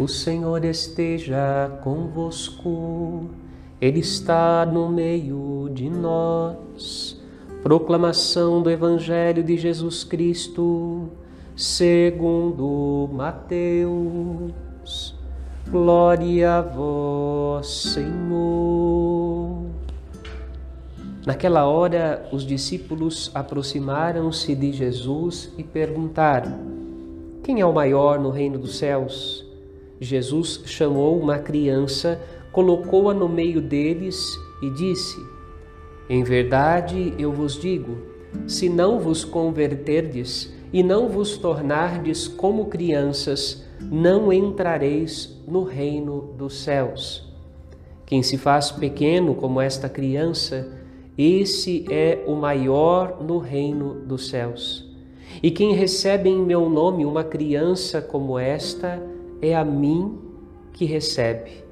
O 0.00 0.08
Senhor 0.08 0.64
esteja 0.64 1.78
convosco, 1.82 3.28
Ele 3.78 4.00
está 4.00 4.64
no 4.64 4.88
meio 4.88 5.68
de 5.74 5.90
nós. 5.90 7.20
Proclamação 7.62 8.62
do 8.62 8.70
Evangelho 8.70 9.44
de 9.44 9.58
Jesus 9.58 10.02
Cristo, 10.02 11.10
segundo 11.54 13.10
Mateus. 13.12 14.54
Glória 15.68 16.54
a 16.54 16.62
vós, 16.62 17.66
Senhor. 17.66 19.66
Naquela 21.26 21.66
hora, 21.66 22.26
os 22.32 22.46
discípulos 22.46 23.30
aproximaram-se 23.34 24.54
de 24.54 24.72
Jesus 24.72 25.52
e 25.58 25.62
perguntaram: 25.62 26.58
Quem 27.42 27.60
é 27.60 27.66
o 27.66 27.74
maior 27.74 28.18
no 28.18 28.30
reino 28.30 28.58
dos 28.58 28.78
céus? 28.78 29.49
Jesus 30.00 30.62
chamou 30.64 31.20
uma 31.20 31.38
criança, 31.38 32.20
colocou-a 32.50 33.12
no 33.12 33.28
meio 33.28 33.60
deles 33.60 34.38
e 34.62 34.70
disse: 34.70 35.16
Em 36.08 36.24
verdade 36.24 37.14
eu 37.18 37.32
vos 37.32 37.60
digo, 37.60 37.98
se 38.46 38.68
não 38.68 38.98
vos 38.98 39.24
converterdes 39.24 40.52
e 40.72 40.82
não 40.82 41.08
vos 41.08 41.36
tornardes 41.36 42.26
como 42.26 42.66
crianças, 42.66 43.64
não 43.80 44.32
entrareis 44.32 45.38
no 45.46 45.64
reino 45.64 46.32
dos 46.38 46.62
céus. 46.62 47.28
Quem 48.06 48.22
se 48.22 48.38
faz 48.38 48.70
pequeno 48.70 49.34
como 49.34 49.60
esta 49.60 49.88
criança, 49.88 50.72
esse 51.16 51.84
é 51.90 52.24
o 52.26 52.34
maior 52.34 53.22
no 53.22 53.38
reino 53.38 53.94
dos 54.06 54.28
céus. 54.28 54.88
E 55.42 55.50
quem 55.50 55.74
recebe 55.74 56.28
em 56.28 56.42
meu 56.42 56.68
nome 56.68 57.04
uma 57.04 57.22
criança 57.22 58.00
como 58.02 58.38
esta, 58.38 59.00
é 59.40 59.56
a 59.56 59.64
mim 59.64 60.18
que 60.72 60.84
recebe. 60.84 61.64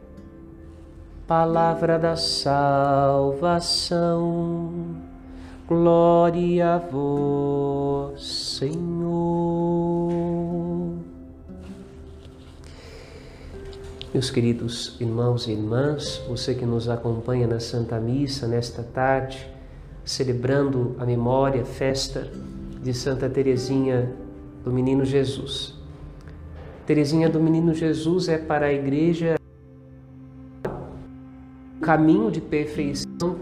Palavra 1.27 1.99
da 1.99 2.17
salvação, 2.17 3.53
glória 5.67 6.77
a 6.77 6.79
vós, 6.79 8.59
Senhor. 8.59 10.09
Meus 14.13 14.31
queridos 14.31 14.97
irmãos 14.99 15.47
e 15.47 15.53
irmãs, 15.53 16.23
você 16.27 16.55
que 16.55 16.65
nos 16.65 16.89
acompanha 16.89 17.47
na 17.47 17.61
Santa 17.61 18.01
Missa 18.01 18.49
nesta 18.49 18.83
tarde, 18.83 19.47
celebrando 20.03 20.97
a 20.99 21.05
memória, 21.05 21.61
a 21.61 21.67
festa 21.67 22.27
de 22.83 22.95
Santa 22.95 23.29
Teresinha 23.29 24.13
do 24.65 24.73
Menino 24.73 25.05
Jesus. 25.05 25.78
Teresinha 26.89 27.28
do 27.28 27.39
Menino 27.39 27.75
Jesus 27.75 28.31
é 28.31 28.39
para 28.39 28.64
a 28.64 28.72
igreja 28.72 29.34
o 31.77 31.81
caminho 31.83 32.31
de 32.31 32.41
perfeição 32.41 33.36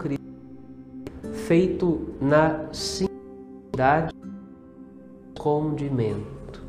feito 1.31 2.13
na 2.19 2.67
simplicidade 2.73 4.13
escondimento. 5.33 6.61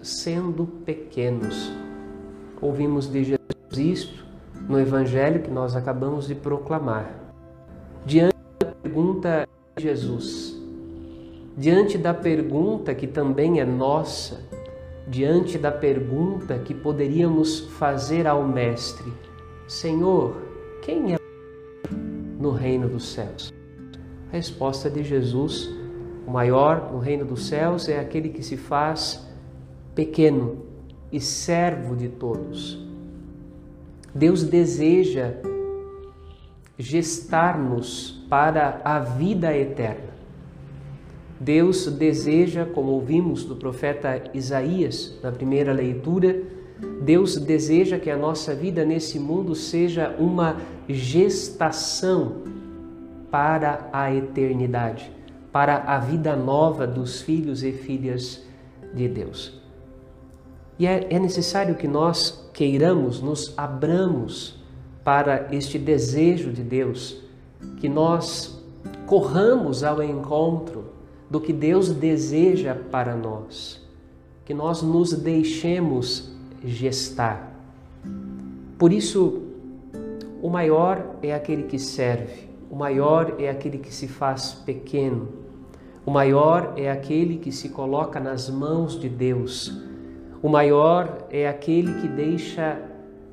Sendo 0.00 0.66
pequenos, 0.84 1.72
ouvimos 2.62 3.10
de 3.10 3.24
Jesus 3.24 3.76
isto 3.76 4.24
no 4.68 4.78
Evangelho 4.78 5.42
que 5.42 5.50
nós 5.50 5.74
acabamos 5.74 6.28
de 6.28 6.36
proclamar. 6.36 7.12
Diante 8.06 8.36
da 8.60 8.66
pergunta 8.66 9.48
de 9.76 9.82
Jesus, 9.82 10.53
diante 11.56 11.96
da 11.96 12.12
pergunta 12.12 12.94
que 12.94 13.06
também 13.06 13.60
é 13.60 13.64
nossa, 13.64 14.40
diante 15.06 15.56
da 15.58 15.70
pergunta 15.70 16.58
que 16.58 16.74
poderíamos 16.74 17.60
fazer 17.78 18.26
ao 18.26 18.46
Mestre: 18.46 19.12
Senhor, 19.66 20.36
quem 20.82 21.14
é 21.14 21.18
no 22.38 22.50
reino 22.50 22.88
dos 22.88 23.12
céus? 23.12 23.52
A 24.30 24.36
resposta 24.36 24.90
de 24.90 25.04
Jesus, 25.04 25.70
o 26.26 26.30
maior 26.30 26.92
no 26.92 26.98
reino 26.98 27.24
dos 27.24 27.46
céus, 27.46 27.88
é 27.88 28.00
aquele 28.00 28.30
que 28.30 28.42
se 28.42 28.56
faz 28.56 29.24
pequeno 29.94 30.64
e 31.12 31.20
servo 31.20 31.94
de 31.94 32.08
todos. 32.08 32.82
Deus 34.12 34.42
deseja 34.42 35.34
gestar-nos 36.76 38.24
para 38.28 38.80
a 38.84 38.98
vida 38.98 39.56
eterna. 39.56 40.13
Deus 41.44 41.86
deseja, 41.86 42.64
como 42.64 42.92
ouvimos 42.92 43.44
do 43.44 43.54
profeta 43.54 44.24
Isaías 44.32 45.14
na 45.22 45.30
primeira 45.30 45.74
leitura, 45.74 46.42
Deus 47.02 47.36
deseja 47.36 47.98
que 47.98 48.10
a 48.10 48.16
nossa 48.16 48.54
vida 48.54 48.82
nesse 48.82 49.18
mundo 49.18 49.54
seja 49.54 50.16
uma 50.18 50.56
gestação 50.88 52.36
para 53.30 53.90
a 53.92 54.12
eternidade, 54.12 55.12
para 55.52 55.76
a 55.76 55.98
vida 55.98 56.34
nova 56.34 56.86
dos 56.86 57.20
filhos 57.20 57.62
e 57.62 57.72
filhas 57.72 58.42
de 58.94 59.06
Deus. 59.06 59.60
E 60.78 60.86
é, 60.86 61.06
é 61.10 61.18
necessário 61.18 61.74
que 61.74 61.86
nós 61.86 62.48
queiramos, 62.54 63.20
nos 63.20 63.52
abramos 63.58 64.64
para 65.04 65.48
este 65.52 65.78
desejo 65.78 66.50
de 66.50 66.62
Deus, 66.62 67.20
que 67.76 67.88
nós 67.88 68.64
corramos 69.06 69.84
ao 69.84 70.02
encontro 70.02 70.94
do 71.34 71.40
que 71.40 71.52
Deus 71.52 71.88
deseja 71.88 72.76
para 72.76 73.16
nós, 73.16 73.84
que 74.44 74.54
nós 74.54 74.82
nos 74.82 75.12
deixemos 75.12 76.32
gestar. 76.64 77.52
Por 78.78 78.92
isso, 78.92 79.42
o 80.40 80.48
maior 80.48 81.16
é 81.20 81.34
aquele 81.34 81.64
que 81.64 81.76
serve, 81.76 82.48
o 82.70 82.76
maior 82.76 83.34
é 83.40 83.50
aquele 83.50 83.78
que 83.78 83.92
se 83.92 84.06
faz 84.06 84.52
pequeno, 84.52 85.28
o 86.06 86.10
maior 86.12 86.74
é 86.76 86.88
aquele 86.88 87.38
que 87.38 87.50
se 87.50 87.70
coloca 87.70 88.20
nas 88.20 88.48
mãos 88.48 88.96
de 88.96 89.08
Deus, 89.08 89.76
o 90.40 90.48
maior 90.48 91.26
é 91.30 91.48
aquele 91.48 92.00
que 92.00 92.06
deixa 92.06 92.80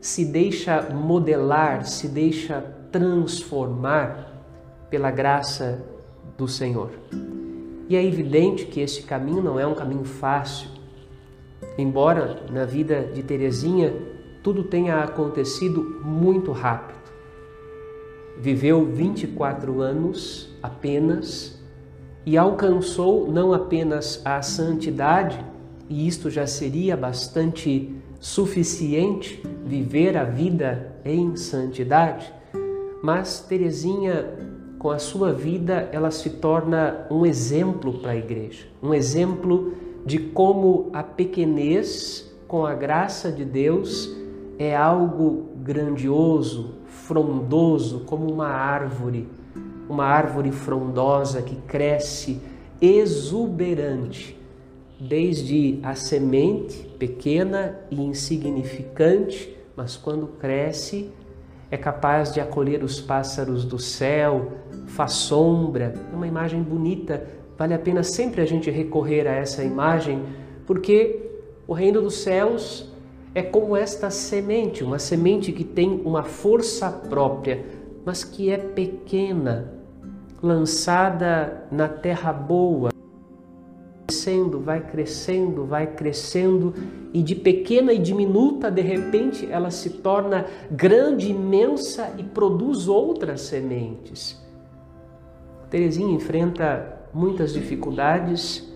se 0.01 0.25
deixa 0.25 0.89
modelar, 0.89 1.85
se 1.85 2.07
deixa 2.07 2.61
transformar 2.91 4.41
pela 4.89 5.11
graça 5.11 5.85
do 6.35 6.47
Senhor. 6.47 6.89
E 7.91 7.95
é 7.97 8.05
evidente 8.05 8.67
que 8.67 8.79
esse 8.79 9.03
caminho 9.03 9.43
não 9.43 9.59
é 9.59 9.67
um 9.67 9.75
caminho 9.75 10.05
fácil. 10.05 10.69
Embora 11.77 12.41
na 12.49 12.63
vida 12.63 13.01
de 13.13 13.21
Teresinha 13.21 13.93
tudo 14.41 14.63
tenha 14.63 15.03
acontecido 15.03 15.99
muito 16.01 16.53
rápido. 16.53 17.01
Viveu 18.39 18.85
24 18.85 19.81
anos 19.81 20.55
apenas 20.63 21.61
e 22.25 22.37
alcançou 22.37 23.29
não 23.29 23.51
apenas 23.51 24.21
a 24.23 24.41
santidade, 24.41 25.43
e 25.89 26.07
isto 26.07 26.29
já 26.29 26.47
seria 26.47 26.95
bastante 26.95 27.93
suficiente 28.21 29.43
viver 29.65 30.15
a 30.15 30.23
vida 30.23 30.95
em 31.03 31.35
santidade, 31.35 32.33
mas 33.03 33.41
Teresinha 33.41 34.50
com 34.81 34.89
a 34.89 34.97
sua 34.97 35.31
vida, 35.31 35.87
ela 35.91 36.09
se 36.09 36.27
torna 36.27 37.05
um 37.11 37.23
exemplo 37.23 37.99
para 37.99 38.13
a 38.13 38.15
igreja, 38.15 38.65
um 38.81 38.95
exemplo 38.95 39.73
de 40.03 40.17
como 40.17 40.89
a 40.91 41.03
pequenez, 41.03 42.33
com 42.47 42.65
a 42.65 42.73
graça 42.73 43.31
de 43.31 43.45
Deus, 43.45 44.11
é 44.57 44.75
algo 44.75 45.51
grandioso, 45.57 46.77
frondoso, 46.87 47.99
como 48.07 48.27
uma 48.33 48.47
árvore, 48.47 49.29
uma 49.87 50.05
árvore 50.05 50.51
frondosa 50.51 51.43
que 51.43 51.57
cresce 51.57 52.41
exuberante, 52.81 54.35
desde 54.99 55.77
a 55.83 55.93
semente 55.93 56.87
pequena 56.97 57.77
e 57.91 58.01
insignificante, 58.01 59.55
mas 59.75 59.95
quando 59.95 60.25
cresce, 60.39 61.11
é 61.71 61.77
capaz 61.77 62.33
de 62.33 62.41
acolher 62.41 62.83
os 62.83 62.99
pássaros 62.99 63.63
do 63.63 63.79
céu, 63.79 64.51
faz 64.87 65.13
sombra, 65.13 65.93
é 66.11 66.15
uma 66.15 66.27
imagem 66.27 66.61
bonita. 66.61 67.25
Vale 67.57 67.73
a 67.73 67.79
pena 67.79 68.03
sempre 68.03 68.41
a 68.41 68.45
gente 68.45 68.69
recorrer 68.69 69.25
a 69.25 69.31
essa 69.31 69.63
imagem, 69.63 70.21
porque 70.67 71.31
o 71.65 71.73
reino 71.73 72.01
dos 72.01 72.15
céus 72.15 72.91
é 73.33 73.41
como 73.41 73.77
esta 73.77 74.09
semente, 74.09 74.83
uma 74.83 74.99
semente 74.99 75.53
que 75.53 75.63
tem 75.63 76.01
uma 76.03 76.23
força 76.23 76.91
própria, 76.91 77.63
mas 78.03 78.25
que 78.25 78.51
é 78.51 78.57
pequena, 78.57 79.71
lançada 80.43 81.63
na 81.71 81.87
terra 81.87 82.33
boa, 82.33 82.90
crescendo, 84.11 84.59
vai 84.59 84.81
crescendo, 84.81 85.65
vai 85.65 85.87
crescendo 85.87 86.73
e 87.13 87.23
de 87.23 87.33
pequena 87.33 87.93
e 87.93 87.97
diminuta, 87.97 88.69
de 88.69 88.81
repente, 88.81 89.49
ela 89.49 89.71
se 89.71 89.89
torna 89.89 90.45
grande, 90.69 91.31
imensa 91.31 92.13
e 92.17 92.23
produz 92.23 92.89
outras 92.89 93.41
sementes. 93.41 94.37
Terezinha 95.69 96.13
enfrenta 96.13 97.07
muitas 97.13 97.53
dificuldades, 97.53 98.69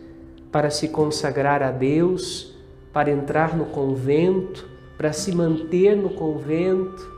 para 0.51 0.69
se 0.69 0.87
consagrar 0.87 1.61
a 1.61 1.69
Deus, 1.69 2.55
para 2.93 3.11
entrar 3.11 3.57
no 3.57 3.65
convento, 3.65 4.65
para 4.97 5.11
se 5.11 5.35
manter 5.35 5.97
no 5.97 6.11
convento, 6.11 7.11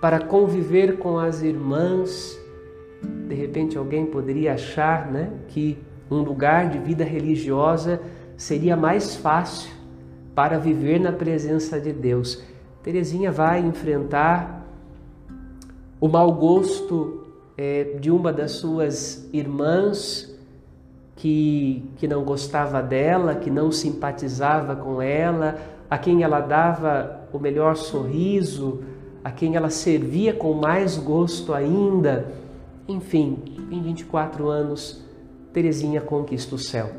para 0.00 0.18
conviver 0.18 0.98
com 0.98 1.16
as 1.16 1.40
irmãs. 1.40 2.36
De 3.28 3.34
repente 3.36 3.78
alguém 3.78 4.06
poderia 4.06 4.54
achar, 4.54 5.08
né, 5.08 5.30
que 5.46 5.78
um 6.10 6.22
lugar 6.22 6.68
de 6.68 6.78
vida 6.78 7.04
religiosa 7.04 8.00
seria 8.36 8.76
mais 8.76 9.16
fácil 9.16 9.70
para 10.34 10.58
viver 10.58 10.98
na 10.98 11.12
presença 11.12 11.78
de 11.80 11.92
Deus. 11.92 12.42
Terezinha 12.82 13.30
vai 13.30 13.60
enfrentar 13.60 14.66
o 16.00 16.08
mau 16.08 16.32
gosto 16.32 17.24
é, 17.56 17.96
de 18.00 18.10
uma 18.10 18.32
das 18.32 18.52
suas 18.52 19.28
irmãs 19.32 20.34
que, 21.14 21.84
que 21.98 22.08
não 22.08 22.24
gostava 22.24 22.82
dela, 22.82 23.34
que 23.34 23.50
não 23.50 23.70
simpatizava 23.70 24.74
com 24.74 25.02
ela, 25.02 25.58
a 25.90 25.98
quem 25.98 26.22
ela 26.22 26.40
dava 26.40 27.28
o 27.30 27.38
melhor 27.38 27.76
sorriso, 27.76 28.80
a 29.22 29.30
quem 29.30 29.56
ela 29.56 29.68
servia 29.68 30.32
com 30.32 30.54
mais 30.54 30.96
gosto 30.96 31.52
ainda. 31.52 32.32
Enfim, 32.88 33.38
em 33.70 33.82
24 33.82 34.48
anos, 34.48 35.04
Terezinha 35.52 36.00
conquista 36.00 36.54
o 36.54 36.58
céu. 36.58 36.90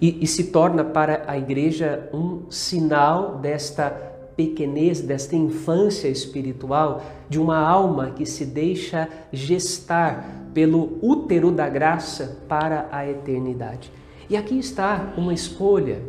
E, 0.00 0.24
e, 0.24 0.26
se 0.26 0.44
torna 0.50 0.82
para 0.82 1.22
a 1.28 1.38
igreja 1.38 2.08
um 2.12 2.50
sinal 2.50 3.38
desta 3.38 3.90
pequenez, 4.36 5.00
desta 5.00 5.36
infância 5.36 6.08
espiritual, 6.08 7.02
de 7.28 7.38
uma 7.38 7.58
alma 7.58 8.10
que 8.10 8.26
se 8.26 8.44
deixa 8.44 9.08
gestar 9.32 10.48
pelo 10.52 10.98
útero 11.00 11.52
da 11.52 11.68
graça 11.68 12.38
para 12.48 12.88
a 12.90 13.08
eternidade. 13.08 13.92
E 14.28 14.36
aqui 14.36 14.58
está 14.58 15.12
uma 15.16 15.32
escolha, 15.32 16.02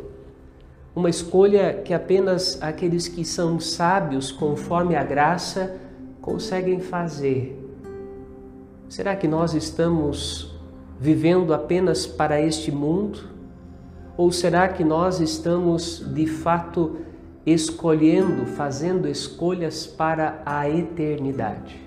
uma 0.95 1.09
escolha 1.09 1.81
que 1.83 1.93
apenas 1.93 2.61
aqueles 2.61 3.07
que 3.07 3.23
são 3.23 3.59
sábios 3.59 4.31
conforme 4.31 4.95
a 4.95 5.03
graça 5.03 5.79
conseguem 6.21 6.79
fazer. 6.79 7.59
Será 8.89 9.15
que 9.15 9.27
nós 9.27 9.53
estamos 9.53 10.52
vivendo 11.03 11.53
apenas 11.53 12.07
para 12.07 12.39
este 12.39 12.71
mundo? 12.71 13.19
Ou 14.15 14.31
será 14.31 14.69
que 14.69 14.85
nós 14.85 15.19
estamos 15.19 16.01
de 16.13 16.25
fato 16.25 16.95
escolhendo, 17.45 18.45
fazendo 18.45 19.09
escolhas 19.09 19.85
para 19.85 20.41
a 20.45 20.69
eternidade? 20.69 21.77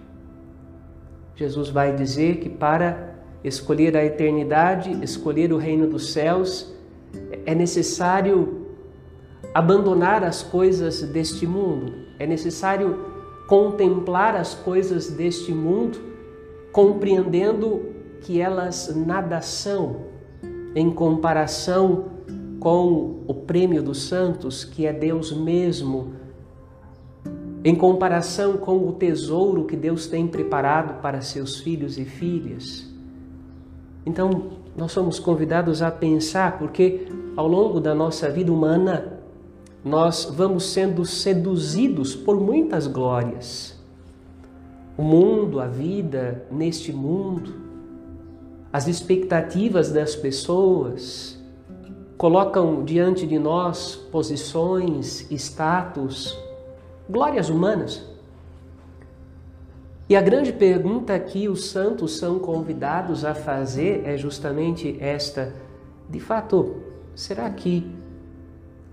Jesus 1.35 1.71
vai 1.71 1.95
dizer 1.97 2.41
que 2.41 2.51
para 2.51 3.15
escolher 3.43 3.97
a 3.97 4.05
eternidade, 4.05 5.03
escolher 5.03 5.51
o 5.51 5.57
reino 5.57 5.87
dos 5.87 6.13
céus, 6.13 6.75
é 7.47 7.55
necessário 7.55 8.67
abandonar 9.55 10.25
as 10.25 10.43
coisas 10.43 11.01
deste 11.01 11.47
mundo, 11.47 11.91
é 12.19 12.27
necessário 12.27 13.07
contemplar 13.49 14.37
as 14.37 14.55
coisas 14.55 15.09
deste 15.09 15.53
mundo, 15.53 15.99
compreendendo 16.71 17.96
que 18.23 18.41
elas 18.41 18.95
nada 18.95 19.41
são 19.41 19.97
em 20.75 20.91
comparação 20.91 22.17
com 22.61 23.21
o 23.27 23.35
prêmio 23.35 23.83
dos 23.83 24.03
santos, 24.03 24.65
que 24.65 24.87
é 24.87 24.93
Deus 24.93 25.33
mesmo, 25.33 26.13
em 27.65 27.75
comparação 27.75 28.57
com 28.57 28.89
o 28.89 28.93
tesouro 28.93 29.65
que 29.65 29.77
Deus 29.77 30.07
tem 30.07 30.27
preparado 30.27 31.01
para 31.01 31.21
seus 31.21 31.61
filhos 31.61 31.99
e 31.99 32.05
filhas. 32.05 32.93
Então, 34.05 34.51
nós 34.77 34.93
somos 34.93 35.19
convidados 35.19 35.83
a 35.83 35.91
pensar, 35.91 36.59
porque 36.59 37.09
ao 37.37 37.49
longo 37.49 37.81
da 37.81 37.95
nossa 37.95 38.31
vida 38.31 38.53
humana, 38.53 39.21
nós 39.85 40.29
vamos 40.31 40.67
sendo 40.67 41.05
seduzidos 41.05 42.15
por 42.15 42.41
muitas 42.41 42.87
glórias. 42.87 43.81
O 44.97 45.03
mundo, 45.03 45.61
a 45.61 45.67
vida 45.67 46.47
neste 46.51 46.93
mundo, 46.93 47.66
as 48.73 48.89
expectativas 48.89 49.91
das 49.91 50.15
pessoas, 50.15 51.37
colocam 52.17 52.85
diante 52.85 53.27
de 53.27 53.39
nós 53.39 53.95
posições, 54.11 55.31
status, 55.31 56.37
glórias 57.09 57.49
humanas. 57.49 58.03
E 60.09 60.17
a 60.17 60.23
grande 60.23 60.53
pergunta 60.53 61.19
que 61.19 61.49
os 61.49 61.67
santos 61.67 62.17
são 62.17 62.39
convidados 62.39 63.25
a 63.25 63.35
fazer 63.35 64.03
é 64.05 64.17
justamente 64.17 64.97
esta: 65.01 65.53
de 66.09 66.21
fato, 66.21 66.77
será 67.15 67.51
que 67.51 67.91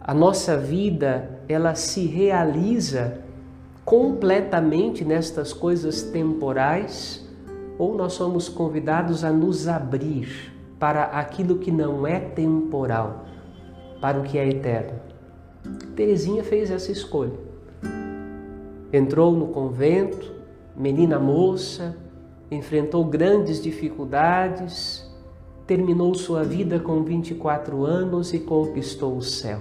a 0.01 0.13
nossa 0.13 0.57
vida 0.57 1.39
ela 1.47 1.75
se 1.75 2.05
realiza 2.05 3.19
completamente 3.85 5.05
nestas 5.05 5.53
coisas 5.53 6.01
temporais? 6.01 7.22
Ou 7.77 7.95
nós 7.95 8.13
somos 8.13 8.47
convidados 8.49 9.23
a 9.23 9.31
nos 9.31 9.67
abrir 9.67 10.53
para 10.79 11.03
aquilo 11.03 11.59
que 11.59 11.71
não 11.71 12.05
é 12.05 12.19
temporal, 12.19 13.25
para 14.01 14.19
o 14.19 14.23
que 14.23 14.37
é 14.37 14.47
eterno. 14.47 14.99
Terezinha 15.95 16.43
fez 16.43 16.69
essa 16.69 16.91
escolha. 16.91 17.39
Entrou 18.91 19.31
no 19.31 19.47
convento, 19.47 20.31
menina 20.75 21.17
moça, 21.17 21.95
enfrentou 22.51 23.05
grandes 23.05 23.61
dificuldades, 23.61 25.09
terminou 25.65 26.13
sua 26.13 26.43
vida 26.43 26.79
com 26.79 27.03
24 27.03 27.85
anos 27.85 28.33
e 28.33 28.39
conquistou 28.39 29.17
o 29.17 29.21
céu. 29.21 29.59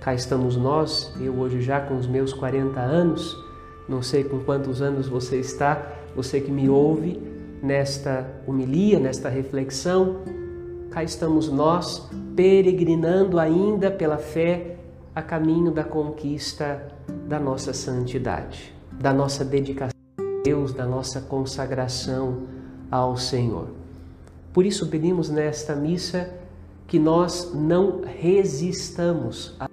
Cá 0.00 0.14
estamos 0.14 0.56
nós, 0.56 1.12
eu 1.20 1.34
hoje 1.34 1.60
já 1.60 1.80
com 1.80 1.96
os 1.96 2.06
meus 2.06 2.32
40 2.32 2.78
anos, 2.78 3.36
não 3.88 4.02
sei 4.02 4.24
com 4.24 4.40
quantos 4.40 4.82
anos 4.82 5.08
você 5.08 5.38
está, 5.38 5.92
você 6.14 6.40
que 6.40 6.50
me 6.50 6.68
ouve 6.68 7.20
nesta 7.62 8.28
homilia, 8.46 8.98
nesta 8.98 9.28
reflexão. 9.28 10.22
Cá 10.90 11.04
estamos 11.04 11.48
nós, 11.48 12.08
peregrinando 12.34 13.38
ainda 13.38 13.90
pela 13.90 14.18
fé 14.18 14.76
a 15.14 15.22
caminho 15.22 15.70
da 15.70 15.84
conquista 15.84 16.88
da 17.28 17.38
nossa 17.38 17.72
santidade, 17.72 18.74
da 18.92 19.12
nossa 19.12 19.44
dedicação 19.44 19.92
a 20.18 20.42
Deus, 20.42 20.72
da 20.72 20.84
nossa 20.84 21.20
consagração 21.20 22.42
ao 22.90 23.16
Senhor. 23.16 23.68
Por 24.52 24.66
isso 24.66 24.88
pedimos 24.88 25.28
nesta 25.28 25.76
missa 25.76 26.30
que 26.86 26.98
nós 26.98 27.52
não 27.54 28.02
resistamos 28.02 29.54
ao 29.58 29.68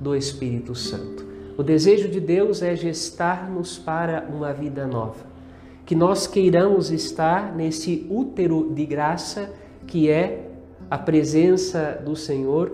do 0.00 0.14
Espírito 0.14 0.74
Santo 0.74 1.23
o 1.56 1.62
desejo 1.62 2.08
de 2.08 2.18
Deus 2.18 2.62
é 2.62 2.74
gestar-nos 2.74 3.78
para 3.78 4.26
uma 4.28 4.52
vida 4.52 4.86
nova. 4.86 5.24
Que 5.86 5.94
nós 5.94 6.26
queiramos 6.26 6.90
estar 6.90 7.54
nesse 7.54 8.06
útero 8.10 8.72
de 8.74 8.84
graça 8.84 9.52
que 9.86 10.10
é 10.10 10.50
a 10.90 10.98
presença 10.98 12.02
do 12.04 12.16
Senhor, 12.16 12.72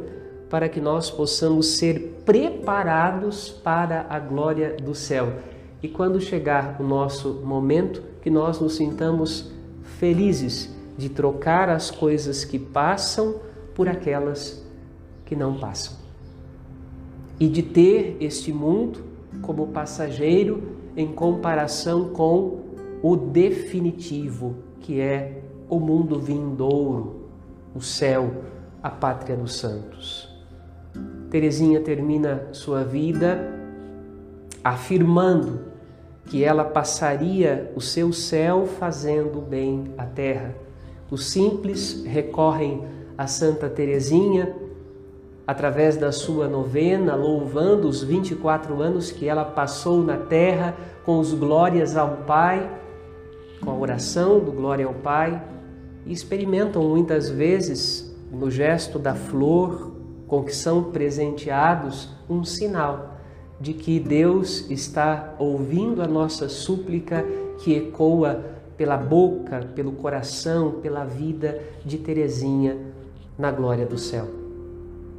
para 0.49 0.69
que 0.69 0.81
nós 0.81 1.11
possamos 1.11 1.77
ser 1.77 2.23
preparados 2.25 3.51
para 3.51 4.07
a 4.09 4.19
glória 4.19 4.77
do 4.83 4.95
céu. 4.95 5.35
E 5.83 5.89
quando 5.89 6.21
chegar 6.21 6.77
o 6.81 6.83
nosso 6.83 7.35
momento, 7.45 8.03
que 8.23 8.31
nós 8.31 8.61
nos 8.61 8.77
sintamos 8.77 9.53
felizes 9.99 10.75
de 10.97 11.09
trocar 11.09 11.69
as 11.69 11.91
coisas 11.91 12.45
que 12.45 12.59
passam 12.59 13.37
por 13.75 13.89
aquelas 13.89 14.65
que 15.25 15.37
não 15.37 15.59
passam 15.59 16.00
e 17.41 17.49
de 17.49 17.63
ter 17.63 18.19
este 18.21 18.53
mundo 18.53 19.03
como 19.41 19.69
passageiro 19.69 20.63
em 20.95 21.07
comparação 21.07 22.11
com 22.11 22.61
o 23.03 23.17
definitivo, 23.17 24.57
que 24.81 25.01
é 25.01 25.41
o 25.69 25.81
mundo 25.81 26.21
vindouro, 26.21 27.31
o 27.75 27.81
céu, 27.81 28.31
a 28.83 28.91
pátria 28.91 29.37
dos 29.37 29.55
santos. 29.55 30.29
Teresinha 31.31 31.81
termina 31.81 32.49
sua 32.53 32.85
vida 32.85 33.59
afirmando 34.63 35.71
que 36.27 36.45
ela 36.45 36.65
passaria 36.65 37.73
o 37.75 37.81
seu 37.81 38.13
céu 38.13 38.67
fazendo 38.67 39.41
bem 39.41 39.95
à 39.97 40.05
terra. 40.05 40.55
Os 41.11 41.31
simples 41.31 42.05
recorrem 42.05 42.85
a 43.17 43.27
Santa 43.27 43.69
Teresinha 43.69 44.55
através 45.50 45.97
da 45.97 46.12
sua 46.12 46.47
novena, 46.47 47.16
louvando 47.16 47.88
os 47.88 48.04
24 48.04 48.80
anos 48.80 49.11
que 49.11 49.26
ela 49.26 49.45
passou 49.45 50.00
na 50.00 50.16
terra 50.16 50.76
com 51.04 51.19
os 51.19 51.35
glórias 51.35 51.97
ao 51.97 52.19
Pai, 52.19 52.71
com 53.61 53.69
a 53.69 53.75
oração 53.75 54.38
do 54.38 54.52
glória 54.52 54.87
ao 54.87 54.95
Pai, 54.95 55.42
e 56.07 56.12
experimentam 56.12 56.85
muitas 56.85 57.28
vezes 57.28 58.16
no 58.30 58.49
gesto 58.49 58.97
da 58.97 59.12
flor 59.12 59.90
com 60.28 60.45
que 60.45 60.54
são 60.54 60.85
presenteados 60.85 62.11
um 62.28 62.45
sinal 62.45 63.16
de 63.61 63.73
que 63.73 63.99
Deus 63.99 64.71
está 64.71 65.35
ouvindo 65.37 66.00
a 66.00 66.07
nossa 66.07 66.49
súplica 66.49 67.25
que 67.59 67.75
ecoa 67.75 68.45
pela 68.76 68.97
boca, 68.97 69.69
pelo 69.75 69.90
coração, 69.90 70.75
pela 70.80 71.04
vida 71.04 71.61
de 71.85 71.99
Teresinha 71.99 72.78
na 73.37 73.50
glória 73.50 73.85
do 73.85 73.99
céu. 73.99 74.40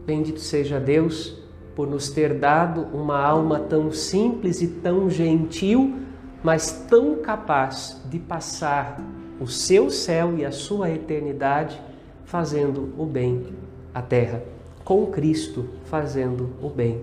Bendito 0.06 0.40
seja 0.40 0.80
Deus 0.80 1.42
por 1.76 1.88
nos 1.88 2.10
ter 2.10 2.34
dado 2.34 2.82
uma 2.94 3.20
alma 3.20 3.60
tão 3.60 3.92
simples 3.92 4.62
e 4.62 4.68
tão 4.68 5.10
gentil, 5.10 6.00
mas 6.44 6.72
tão 6.90 7.18
capaz 7.18 8.02
de 8.10 8.20
passar 8.20 9.00
o 9.40 9.48
seu 9.48 9.90
céu 9.90 10.38
e 10.38 10.46
a 10.46 10.52
sua 10.52 10.90
eternidade 10.90 11.82
fazendo 12.26 12.94
o 12.98 13.06
bem 13.06 13.46
à 13.94 14.02
terra, 14.02 14.44
com 14.84 15.08
Cristo 15.08 15.68
fazendo 15.86 16.50
o 16.62 16.70
bem 16.70 17.02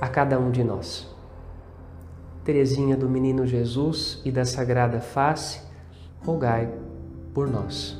a 0.00 0.08
cada 0.08 0.38
um 0.38 0.50
de 0.50 0.64
nós. 0.64 1.08
Teresinha 2.44 2.96
do 2.96 3.08
Menino 3.08 3.46
Jesus 3.46 4.20
e 4.24 4.30
da 4.30 4.44
Sagrada 4.44 5.00
Face, 5.00 5.60
rogai 6.24 6.72
por 7.34 7.48
nós. 7.48 7.99